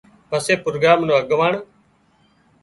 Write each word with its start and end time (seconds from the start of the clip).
پسي 0.29 0.53
پروگرام 0.65 0.99
نو 1.07 1.13
اڳواڻ 1.21 1.53